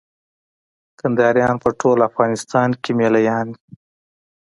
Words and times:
کندهاريان 0.99 1.55
په 1.63 1.69
ټول 1.79 1.97
افغانستان 2.09 2.69
کښي 2.81 2.91
مېله 2.99 3.21
يان 3.29 3.47
دي. 3.55 3.63